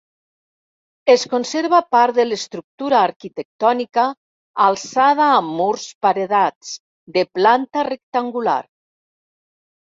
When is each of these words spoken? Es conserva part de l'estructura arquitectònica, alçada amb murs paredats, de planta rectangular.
Es 1.13 1.25
conserva 1.33 1.81
part 1.95 2.15
de 2.21 2.23
l'estructura 2.29 2.97
arquitectònica, 3.09 4.05
alçada 4.69 5.27
amb 5.35 5.53
murs 5.59 5.85
paredats, 6.07 6.73
de 7.19 7.27
planta 7.41 7.85
rectangular. 7.91 8.59